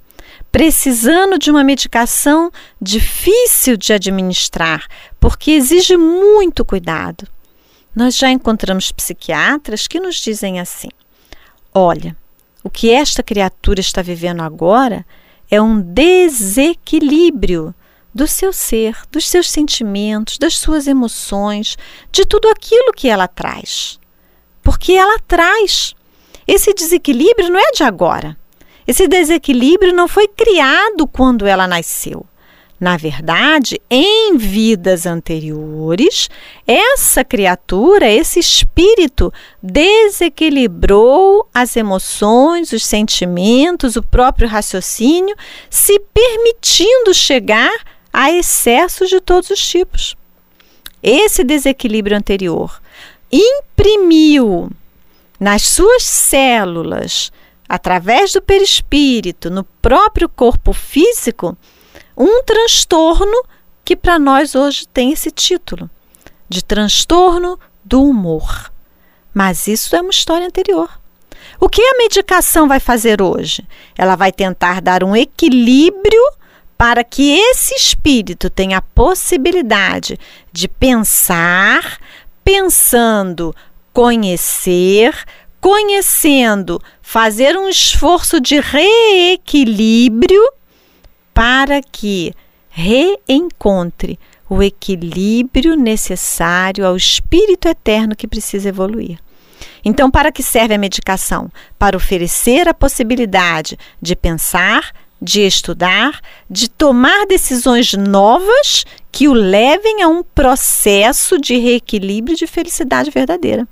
precisando 0.51 1.39
de 1.39 1.49
uma 1.49 1.63
medicação 1.63 2.51
difícil 2.81 3.77
de 3.77 3.93
administrar, 3.93 4.85
porque 5.19 5.51
exige 5.51 5.95
muito 5.95 6.65
cuidado. 6.65 7.25
Nós 7.95 8.17
já 8.17 8.29
encontramos 8.29 8.91
psiquiatras 8.91 9.88
que 9.88 9.99
nos 9.99 10.17
dizem 10.17 10.59
assim: 10.59 10.89
olha, 11.73 12.15
o 12.63 12.69
que 12.69 12.91
esta 12.91 13.23
criatura 13.23 13.79
está 13.79 14.01
vivendo 14.01 14.41
agora 14.41 15.05
é 15.50 15.62
um 15.62 15.82
desequilíbrio 15.82 17.74
do 18.13 18.27
seu 18.27 18.51
ser, 18.51 18.98
dos 19.12 19.27
seus 19.27 19.50
sentimentos, 19.50 20.38
das 20.38 20.56
suas 20.56 20.88
emoções, 20.88 21.77
de 22.12 22.25
tudo 22.25 22.50
aquilo 22.50 22.94
que 22.94 23.08
ela 23.08 23.27
traz. 23.27 24.00
Porque 24.62 24.94
ela 24.94 25.18
traz. 25.27 25.94
Esse 26.48 26.74
desequilíbrio 26.74 27.50
não 27.50 27.60
é 27.60 27.72
de 27.72 27.84
agora. 27.84 28.38
Esse 28.86 29.08
desequilíbrio 29.08 29.94
não 29.94 30.08
foi 30.08 30.27
criado 30.27 31.08
quando 31.08 31.46
ela 31.46 31.68
nasceu. 31.68 32.25
Na 32.79 32.95
verdade, 32.95 33.81
em 33.89 34.38
vidas 34.38 35.05
anteriores, 35.05 36.29
essa 36.65 37.25
criatura, 37.25 38.09
esse 38.09 38.39
espírito, 38.39 39.33
desequilibrou 39.62 41.45
as 41.53 41.75
emoções, 41.75 42.71
os 42.71 42.86
sentimentos, 42.86 43.98
o 43.98 44.03
próprio 44.03 44.48
raciocínio, 44.48 45.36
se 45.69 46.00
permitindo 46.00 47.13
chegar 47.13 47.75
a 48.13 48.31
excessos 48.31 49.09
de 49.09 49.19
todos 49.19 49.50
os 49.50 49.59
tipos. 49.67 50.15
Esse 51.03 51.43
desequilíbrio 51.43 52.15
anterior 52.15 52.81
imprimiu 53.29 54.69
nas 55.38 55.63
suas 55.63 56.03
células, 56.03 57.29
através 57.67 58.31
do 58.31 58.41
perispírito, 58.41 59.50
no 59.50 59.65
próprio 59.81 60.29
corpo 60.29 60.71
físico, 60.74 61.57
um 62.19 62.43
transtorno 62.43 63.43
que 63.85 63.95
para 63.95 64.19
nós 64.19 64.53
hoje 64.53 64.85
tem 64.88 65.13
esse 65.13 65.31
título 65.31 65.89
de 66.49 66.61
transtorno 66.61 67.57
do 67.83 68.03
humor. 68.03 68.71
Mas 69.33 69.67
isso 69.67 69.95
é 69.95 70.01
uma 70.01 70.11
história 70.11 70.45
anterior. 70.45 70.99
O 71.59 71.69
que 71.69 71.81
a 71.81 71.97
medicação 71.97 72.67
vai 72.67 72.79
fazer 72.79 73.21
hoje? 73.21 73.65
Ela 73.97 74.15
vai 74.15 74.31
tentar 74.31 74.81
dar 74.81 75.03
um 75.03 75.15
equilíbrio 75.15 76.21
para 76.77 77.03
que 77.03 77.38
esse 77.38 77.73
espírito 77.75 78.49
tenha 78.49 78.77
a 78.77 78.81
possibilidade 78.81 80.19
de 80.51 80.67
pensar, 80.67 81.99
pensando, 82.43 83.55
conhecer, 83.93 85.13
conhecendo, 85.59 86.81
fazer 87.01 87.57
um 87.57 87.67
esforço 87.67 88.39
de 88.39 88.59
reequilíbrio 88.59 90.41
para 91.33 91.81
que 91.81 92.33
reencontre 92.69 94.19
o 94.50 94.63
equilíbrio 94.63 95.75
necessário 95.75 96.86
ao 96.86 96.95
espírito 96.95 97.67
eterno 97.67 98.15
que 98.15 98.27
precisa 98.27 98.69
evoluir. 98.69 99.19
Então, 99.83 100.09
para 100.09 100.31
que 100.31 100.41
serve 100.41 100.74
a 100.74 100.77
medicação? 100.77 101.51
Para 101.77 101.95
oferecer 101.95 102.67
a 102.67 102.74
possibilidade 102.74 103.77
de 104.01 104.15
pensar, 104.15 104.91
de 105.21 105.41
estudar, 105.41 106.19
de 106.50 106.69
tomar 106.69 107.25
decisões 107.25 107.93
novas 107.93 108.86
que 109.12 109.27
o 109.27 109.33
levem 109.33 110.01
a 110.01 110.07
um 110.07 110.24
processo 110.24 111.39
de 111.39 111.57
reequilíbrio 111.57 112.36
de 112.36 112.48
felicidade 112.48 113.12
verdadeira. 113.12 113.67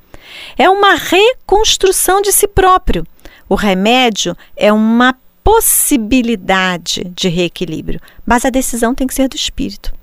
É 0.57 0.69
uma 0.69 0.95
reconstrução 0.95 2.21
de 2.21 2.31
si 2.31 2.47
próprio. 2.47 3.05
O 3.49 3.55
remédio 3.55 4.35
é 4.55 4.71
uma 4.73 5.15
possibilidade 5.47 7.05
de 7.15 7.29
reequilíbrio, 7.29 8.01
mas 8.25 8.43
a 8.43 8.49
decisão 8.49 8.93
tem 8.93 9.07
que 9.07 9.13
ser 9.13 9.29
do 9.29 9.37
espírito. 9.37 9.93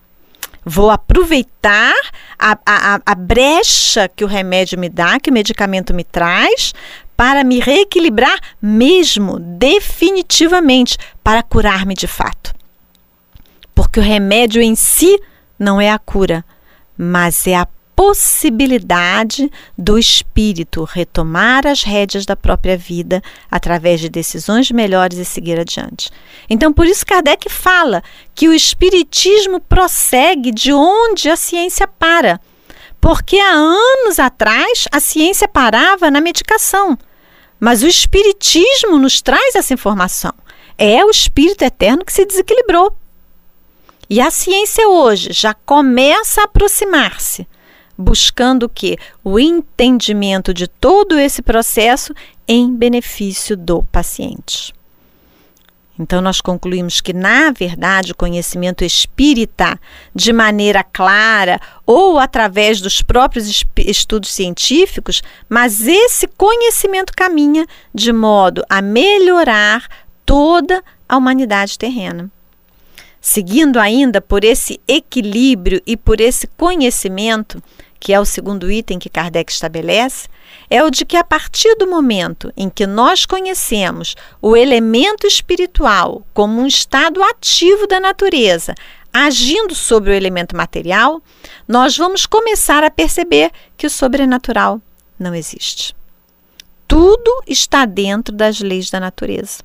Vou 0.65 0.91
aproveitar 0.91 1.95
a, 2.39 2.59
a, 2.65 3.01
a 3.05 3.15
brecha 3.15 4.09
que 4.09 4.25
o 4.25 4.27
remédio 4.27 4.79
me 4.79 4.89
dá, 4.89 5.21
que 5.21 5.29
o 5.29 5.33
medicamento 5.35 5.93
me 5.93 6.03
traz, 6.03 6.73
para 7.15 7.45
me 7.45 7.61
reequilibrar 7.61 8.41
mesmo, 8.61 9.39
definitivamente, 9.39 10.97
para 11.23 11.43
curar-me 11.43 11.93
de 11.93 12.07
fato. 12.07 12.55
Porque 13.75 14.01
o 14.01 14.03
remédio 14.03 14.63
em 14.63 14.75
si 14.75 15.21
não 15.59 15.79
é 15.79 15.91
a 15.91 15.99
cura, 15.99 16.43
mas 16.97 17.47
é 17.47 17.55
a 17.55 17.69
possibilidade 17.97 19.51
do 19.79 19.99
espírito 19.99 20.85
retomar 20.85 21.67
as 21.67 21.83
rédeas 21.83 22.27
da 22.27 22.35
própria 22.37 22.77
vida 22.77 23.23
através 23.51 24.01
de 24.01 24.09
decisões 24.09 24.71
melhores 24.71 25.19
e 25.19 25.25
seguir 25.25 25.59
adiante. 25.59 26.11
Então, 26.51 26.73
por 26.73 26.87
isso 26.87 27.07
Kardec 27.07 27.49
fala 27.49 28.03
que 28.35 28.49
o 28.49 28.55
espiritismo 28.55 29.61
prossegue 29.61 30.51
de 30.51 30.73
onde 30.73 31.31
a 31.31 31.37
ciência 31.37 31.87
para. 31.87 32.41
Porque 33.01 33.39
há 33.39 33.53
anos 33.53 34.19
atrás 34.19 34.87
a 34.91 34.99
ciência 34.99 35.47
parava 35.47 36.11
na 36.11 36.21
medicação. 36.21 36.99
Mas 37.61 37.83
o 37.83 37.87
espiritismo 37.87 38.99
nos 38.99 39.23
traz 39.23 39.55
essa 39.55 39.75
informação. 39.75 40.33
É 40.77 41.05
o 41.05 41.11
espírito 41.11 41.63
eterno 41.63 42.05
que 42.05 42.13
se 42.13 42.25
desequilibrou. 42.25 42.97
E 44.11 44.21
a 44.21 44.31
ciência 44.31 44.89
hoje 44.89 45.33
já 45.33 45.55
começa 45.55 46.43
a 46.43 46.45
aproximar-se 46.45 47.47
buscando 47.97 48.65
o 48.65 48.69
que? 48.69 48.97
O 49.23 49.39
entendimento 49.39 50.53
de 50.53 50.67
todo 50.67 51.19
esse 51.19 51.43
processo 51.43 52.13
em 52.47 52.75
benefício 52.75 53.57
do 53.57 53.83
paciente. 53.85 54.75
Então, 55.99 56.21
nós 56.21 56.41
concluímos 56.41 57.01
que, 57.01 57.13
na 57.13 57.53
verdade, 57.53 58.11
o 58.11 58.17
conhecimento 58.17 58.85
espírita, 58.85 59.79
de 60.13 60.33
maneira 60.33 60.83
clara 60.83 61.61
ou 61.87 62.19
através 62.19 62.81
dos 62.81 63.01
próprios 63.01 63.65
estudos 63.77 64.33
científicos, 64.33 65.23
mas 65.49 65.87
esse 65.87 66.27
conhecimento 66.27 67.13
caminha 67.15 67.65
de 67.95 68.13
modo 68.13 68.65
a 68.69 68.83
melhorar 68.83 69.87
toda 70.27 70.83
a 71.09 71.17
humanidade 71.17 71.79
terrena. 71.79 72.29
Seguindo 73.21 73.79
ainda 73.79 74.21
por 74.21 74.45
esse 74.45 74.81
equilíbrio 74.89 75.81
e 75.87 75.97
por 75.97 76.21
esse 76.21 76.49
conhecimento, 76.49 77.63
que 78.05 78.13
é 78.13 78.21
o 78.21 78.25
segundo 78.27 78.71
item 78.71 78.99
que 78.99 79.09
Kardec 79.09 79.51
estabelece, 79.51 80.29
é 80.69 80.85
o 80.85 80.91
de 80.91 81.07
que 81.07 81.17
a 81.17 81.25
partir 81.25 81.75
do 81.77 81.87
momento 81.87 82.53
em 82.55 82.69
que 82.69 82.87
nós 82.87 83.25
conhecemos 83.25 84.15
o 84.43 84.55
elemento 84.55 85.27
espiritual 85.27 86.23
como 86.35 86.61
um 86.61 86.67
estado 86.67 87.23
ativo 87.23 87.87
da 87.87 87.99
natureza, 87.99 88.75
agindo 89.11 89.75
sobre 89.75 90.11
o 90.11 90.13
elemento 90.13 90.55
material, 90.55 91.23
nós 91.67 91.97
vamos 91.97 92.27
começar 92.27 92.85
a 92.85 92.91
perceber 92.91 93.51
que 93.75 93.87
o 93.87 93.91
sobrenatural 93.91 94.83
não 95.19 95.35
existe. 95.35 95.97
Tudo 96.87 97.43
está 97.47 97.87
dentro 97.87 98.35
das 98.35 98.61
leis 98.61 98.91
da 98.91 99.01
natureza. 99.01 99.63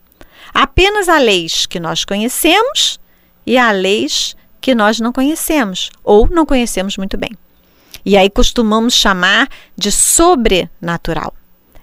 Apenas 0.53 1.09
há 1.09 1.19
leis 1.19 1.65
que 1.65 1.77
nós 1.77 2.05
conhecemos 2.05 3.01
e 3.45 3.57
há 3.57 3.69
leis 3.73 4.33
que 4.61 4.73
nós 4.73 4.97
não 4.97 5.11
conhecemos 5.11 5.89
ou 6.05 6.25
não 6.29 6.45
conhecemos 6.45 6.95
muito 6.95 7.17
bem. 7.17 7.31
E 8.05 8.17
aí 8.17 8.29
costumamos 8.29 8.93
chamar 8.93 9.47
de 9.75 9.91
sobrenatural. 9.91 11.33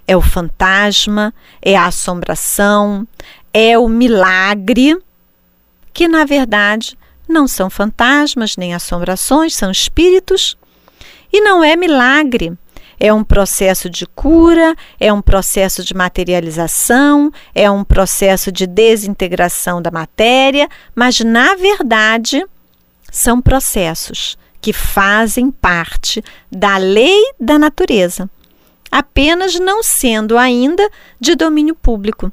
É 0.06 0.16
o 0.16 0.22
fantasma, 0.22 1.34
é 1.60 1.76
a 1.76 1.86
assombração, 1.86 3.06
é 3.52 3.78
o 3.78 3.88
milagre, 3.88 4.96
que 5.92 6.06
na 6.06 6.24
verdade 6.24 6.96
não 7.28 7.48
são 7.48 7.68
fantasmas 7.68 8.56
nem 8.56 8.74
assombrações, 8.74 9.54
são 9.54 9.70
espíritos. 9.70 10.56
E 11.32 11.40
não 11.40 11.62
é 11.62 11.74
milagre, 11.74 12.56
é 12.98 13.12
um 13.12 13.24
processo 13.24 13.90
de 13.90 14.06
cura, 14.06 14.74
é 14.98 15.12
um 15.12 15.20
processo 15.20 15.84
de 15.84 15.94
materialização, 15.94 17.30
é 17.54 17.70
um 17.70 17.84
processo 17.84 18.50
de 18.50 18.66
desintegração 18.66 19.82
da 19.82 19.90
matéria, 19.90 20.68
mas 20.94 21.20
na 21.20 21.54
verdade 21.54 22.44
são 23.10 23.40
processos 23.40 24.36
que 24.66 24.72
fazem 24.72 25.48
parte 25.48 26.20
da 26.50 26.76
lei 26.76 27.22
da 27.38 27.56
natureza, 27.56 28.28
apenas 28.90 29.60
não 29.60 29.80
sendo 29.80 30.36
ainda 30.36 30.90
de 31.20 31.36
domínio 31.36 31.72
público. 31.72 32.32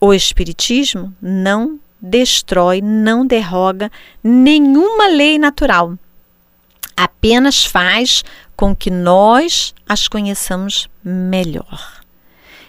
O 0.00 0.14
Espiritismo 0.14 1.14
não 1.20 1.78
destrói, 2.00 2.80
não 2.80 3.26
derroga 3.26 3.92
nenhuma 4.22 5.08
lei 5.08 5.38
natural, 5.38 5.92
apenas 6.96 7.66
faz 7.66 8.24
com 8.56 8.74
que 8.74 8.90
nós 8.90 9.74
as 9.86 10.08
conheçamos 10.08 10.88
melhor. 11.04 11.93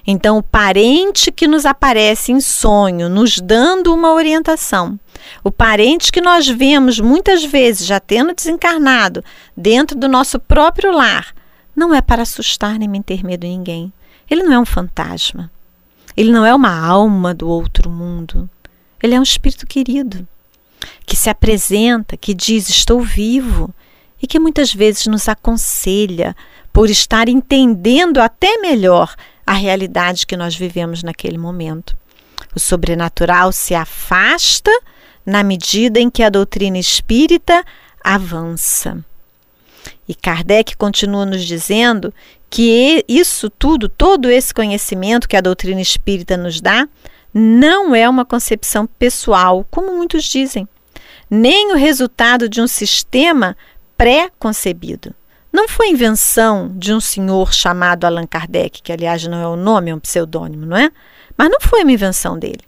Então, 0.07 0.37
o 0.37 0.43
parente 0.43 1.31
que 1.31 1.47
nos 1.47 1.65
aparece 1.65 2.31
em 2.31 2.39
sonho, 2.39 3.09
nos 3.09 3.39
dando 3.39 3.93
uma 3.93 4.13
orientação, 4.13 4.99
o 5.43 5.51
parente 5.51 6.11
que 6.11 6.21
nós 6.21 6.47
vemos 6.47 6.99
muitas 6.99 7.43
vezes 7.43 7.87
já 7.87 7.99
tendo 7.99 8.33
desencarnado 8.33 9.23
dentro 9.57 9.97
do 9.97 10.07
nosso 10.07 10.39
próprio 10.39 10.91
lar, 10.91 11.33
não 11.75 11.93
é 11.93 12.01
para 12.01 12.21
assustar 12.21 12.77
nem 12.77 13.01
ter 13.01 13.23
medo 13.23 13.41
de 13.41 13.47
ninguém. 13.47 13.91
Ele 14.29 14.43
não 14.43 14.53
é 14.53 14.59
um 14.59 14.65
fantasma. 14.65 15.51
Ele 16.15 16.31
não 16.31 16.45
é 16.45 16.53
uma 16.53 16.73
alma 16.85 17.33
do 17.33 17.47
outro 17.49 17.89
mundo. 17.89 18.49
Ele 19.01 19.15
é 19.15 19.19
um 19.19 19.23
espírito 19.23 19.67
querido 19.67 20.25
que 21.05 21.15
se 21.15 21.29
apresenta, 21.29 22.15
que 22.15 22.33
diz: 22.33 22.69
Estou 22.69 23.01
vivo, 23.01 23.73
e 24.21 24.27
que 24.27 24.39
muitas 24.39 24.73
vezes 24.73 25.07
nos 25.07 25.27
aconselha 25.27 26.35
por 26.71 26.89
estar 26.89 27.27
entendendo 27.29 28.19
até 28.19 28.57
melhor 28.57 29.15
a 29.45 29.53
realidade 29.53 30.25
que 30.25 30.37
nós 30.37 30.55
vivemos 30.55 31.03
naquele 31.03 31.37
momento. 31.37 31.95
O 32.55 32.59
sobrenatural 32.59 33.51
se 33.51 33.75
afasta 33.75 34.71
na 35.25 35.43
medida 35.43 35.99
em 35.99 36.09
que 36.09 36.23
a 36.23 36.29
doutrina 36.29 36.77
espírita 36.77 37.63
avança. 38.03 39.03
E 40.07 40.13
Kardec 40.13 40.77
continua 40.77 41.25
nos 41.25 41.43
dizendo 41.43 42.13
que 42.49 43.03
isso 43.07 43.49
tudo, 43.49 43.89
todo 43.89 44.29
esse 44.29 44.53
conhecimento 44.53 45.27
que 45.27 45.35
a 45.35 45.41
doutrina 45.41 45.81
espírita 45.81 46.37
nos 46.37 46.61
dá, 46.61 46.87
não 47.33 47.93
é 47.93 48.07
uma 48.07 48.23
concepção 48.23 48.87
pessoal, 48.87 49.65
como 49.69 49.93
muitos 49.93 50.23
dizem, 50.23 50.67
nem 51.29 51.73
o 51.73 51.75
resultado 51.75 52.47
de 52.47 52.61
um 52.61 52.67
sistema 52.67 53.57
pré-concebido. 53.97 55.13
Não 55.55 55.69
foi 55.69 55.87
invenção 55.87 56.69
de 56.75 56.93
um 56.93 56.99
senhor 56.99 57.53
chamado 57.53 58.03
Allan 58.03 58.27
Kardec, 58.27 58.81
que 58.81 58.91
aliás 58.91 59.25
não 59.25 59.41
é 59.41 59.47
o 59.47 59.55
nome, 59.55 59.89
é 59.89 59.95
um 59.95 59.99
pseudônimo, 60.01 60.65
não 60.65 60.75
é? 60.75 60.91
Mas 61.37 61.49
não 61.49 61.61
foi 61.61 61.83
uma 61.83 61.93
invenção 61.93 62.37
dele. 62.37 62.59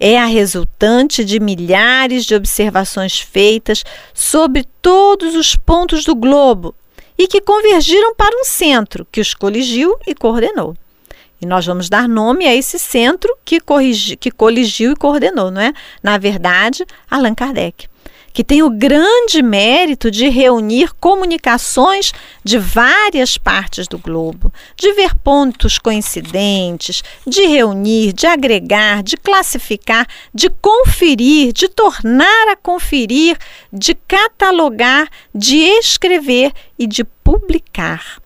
É 0.00 0.18
a 0.18 0.24
resultante 0.24 1.24
de 1.24 1.38
milhares 1.38 2.24
de 2.24 2.34
observações 2.34 3.20
feitas 3.20 3.84
sobre 4.12 4.66
todos 4.82 5.36
os 5.36 5.54
pontos 5.54 6.04
do 6.04 6.16
globo 6.16 6.74
e 7.16 7.28
que 7.28 7.40
convergiram 7.40 8.12
para 8.16 8.36
um 8.36 8.42
centro 8.42 9.06
que 9.12 9.20
os 9.20 9.34
coligiu 9.34 9.96
e 10.04 10.12
coordenou. 10.12 10.76
E 11.40 11.46
nós 11.46 11.64
vamos 11.64 11.88
dar 11.88 12.08
nome 12.08 12.44
a 12.44 12.56
esse 12.56 12.76
centro 12.76 13.32
que, 13.44 13.60
corrigi, 13.60 14.16
que 14.16 14.32
coligiu 14.32 14.90
e 14.90 14.96
coordenou, 14.96 15.48
não 15.52 15.60
é? 15.60 15.72
Na 16.02 16.18
verdade, 16.18 16.84
Allan 17.08 17.36
Kardec 17.36 17.86
que 18.32 18.42
tem 18.42 18.62
o 18.62 18.70
grande 18.70 19.42
mérito 19.42 20.10
de 20.10 20.28
reunir 20.28 20.92
comunicações 20.94 22.12
de 22.42 22.58
várias 22.58 23.36
partes 23.36 23.86
do 23.86 23.98
globo, 23.98 24.52
de 24.76 24.92
ver 24.92 25.14
pontos 25.16 25.78
coincidentes, 25.78 27.02
de 27.26 27.46
reunir, 27.46 28.12
de 28.12 28.26
agregar, 28.26 29.02
de 29.02 29.16
classificar, 29.16 30.06
de 30.34 30.48
conferir, 30.48 31.52
de 31.52 31.68
tornar 31.68 32.48
a 32.48 32.56
conferir, 32.56 33.36
de 33.72 33.94
catalogar, 33.94 35.08
de 35.34 35.56
escrever 35.56 36.52
e 36.78 36.86
de 36.86 37.04
publicar 37.04 38.22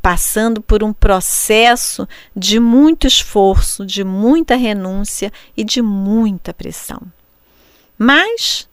passando 0.00 0.62
por 0.62 0.82
um 0.82 0.92
processo 0.92 2.08
de 2.34 2.58
muito 2.58 3.06
esforço, 3.06 3.84
de 3.84 4.02
muita 4.02 4.56
renúncia 4.56 5.32
e 5.56 5.62
de 5.62 5.82
muita 5.82 6.54
pressão. 6.54 7.00
Mas, 7.98 8.66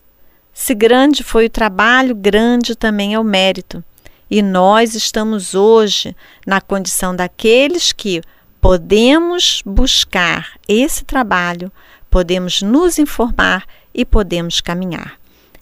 se 0.59 0.73
grande 0.73 1.23
foi 1.23 1.45
o 1.45 1.49
trabalho, 1.51 2.15
grande 2.15 2.75
também 2.75 3.13
é 3.13 3.19
o 3.19 3.23
mérito. 3.23 3.83
E 4.29 4.41
nós 4.41 4.95
estamos 4.95 5.53
hoje 5.53 6.15
na 6.47 6.59
condição 6.59 7.15
daqueles 7.15 7.91
que 7.91 8.23
podemos 8.59 9.61
buscar 9.63 10.53
esse 10.67 11.05
trabalho, 11.05 11.71
podemos 12.09 12.63
nos 12.63 12.97
informar 12.97 13.65
e 13.93 14.03
podemos 14.03 14.59
caminhar. 14.59 15.19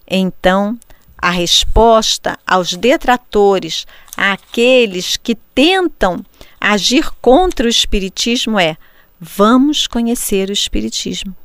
Então, 0.08 0.80
a 1.18 1.30
resposta 1.30 2.40
aos 2.48 2.74
detratores, 2.74 3.86
àqueles 4.16 5.18
que 5.18 5.36
tentam 5.36 6.24
agir 6.60 7.12
contra 7.22 7.66
o 7.66 7.70
Espiritismo 7.70 8.58
é: 8.58 8.78
vamos 9.20 9.88
conhecer 9.88 10.50
o 10.50 10.54
Espiritismo. 10.54 11.36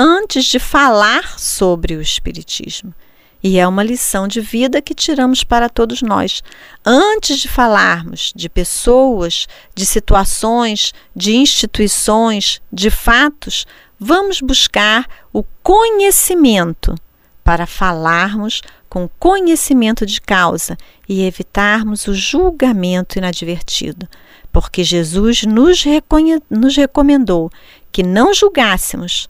Antes 0.00 0.44
de 0.44 0.60
falar 0.60 1.40
sobre 1.40 1.96
o 1.96 2.00
Espiritismo. 2.00 2.94
E 3.42 3.58
é 3.58 3.66
uma 3.66 3.82
lição 3.82 4.28
de 4.28 4.40
vida 4.40 4.80
que 4.80 4.94
tiramos 4.94 5.42
para 5.42 5.68
todos 5.68 6.02
nós. 6.02 6.40
Antes 6.86 7.40
de 7.40 7.48
falarmos 7.48 8.32
de 8.32 8.48
pessoas, 8.48 9.48
de 9.74 9.84
situações, 9.84 10.92
de 11.16 11.34
instituições, 11.34 12.62
de 12.72 12.90
fatos, 12.90 13.66
vamos 13.98 14.40
buscar 14.40 15.04
o 15.32 15.42
conhecimento 15.64 16.94
para 17.42 17.66
falarmos 17.66 18.62
com 18.88 19.08
conhecimento 19.18 20.06
de 20.06 20.20
causa 20.20 20.78
e 21.08 21.24
evitarmos 21.24 22.06
o 22.06 22.14
julgamento 22.14 23.18
inadvertido, 23.18 24.08
porque 24.52 24.84
Jesus 24.84 25.42
nos, 25.42 25.84
nos 26.48 26.76
recomendou 26.76 27.50
que 27.90 28.04
não 28.04 28.32
julgássemos 28.32 29.28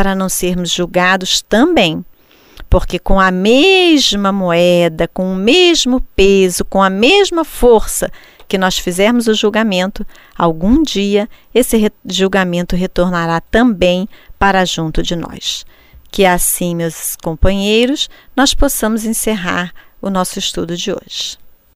para 0.00 0.14
não 0.14 0.30
sermos 0.30 0.70
julgados 0.70 1.42
também. 1.42 2.02
Porque 2.70 2.98
com 2.98 3.20
a 3.20 3.30
mesma 3.30 4.32
moeda, 4.32 5.06
com 5.06 5.30
o 5.30 5.36
mesmo 5.36 6.00
peso, 6.16 6.64
com 6.64 6.82
a 6.82 6.88
mesma 6.88 7.44
força 7.44 8.10
que 8.48 8.56
nós 8.56 8.78
fizermos 8.78 9.26
o 9.26 9.34
julgamento, 9.34 10.06
algum 10.34 10.82
dia 10.82 11.28
esse 11.54 11.92
julgamento 12.06 12.74
retornará 12.74 13.42
também 13.42 14.08
para 14.38 14.64
junto 14.64 15.02
de 15.02 15.14
nós. 15.14 15.66
Que 16.10 16.24
assim, 16.24 16.74
meus 16.74 17.14
companheiros, 17.22 18.08
nós 18.34 18.54
possamos 18.54 19.04
encerrar 19.04 19.70
o 20.00 20.08
nosso 20.08 20.38
estudo 20.38 20.78
de 20.78 20.92
hoje. 20.92 21.36